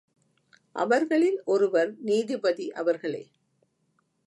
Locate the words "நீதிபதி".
2.01-2.71